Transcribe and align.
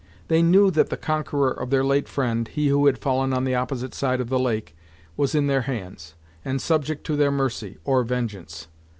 They 0.29 0.41
knew 0.41 0.71
that 0.71 0.89
the 0.89 0.97
conqueror 0.97 1.51
of 1.51 1.69
their 1.69 1.83
late 1.83 2.07
friend, 2.07 2.47
he 2.47 2.69
who 2.69 2.87
had 2.87 2.97
fallen 2.97 3.33
on 3.33 3.43
the 3.43 3.53
opposite 3.53 3.93
side 3.93 4.19
of 4.19 4.29
the 4.29 4.39
lake, 4.39 4.75
was 5.15 5.35
in 5.35 5.45
their 5.45 5.61
hands, 5.61 6.15
and 6.43 6.59
subject 6.59 7.03
to 7.03 7.15
their 7.15 7.29
mercy, 7.29 7.77
or 7.85 8.03
vengeance. 8.03 8.65